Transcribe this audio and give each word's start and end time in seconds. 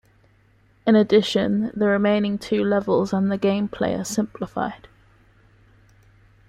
In 0.87 0.95
addition, 0.95 1.69
the 1.75 1.85
remaining 1.85 2.39
two 2.39 2.63
levels 2.63 3.13
and 3.13 3.31
the 3.31 3.37
gameplay 3.37 3.99
are 3.99 4.03
simplified. 4.03 4.87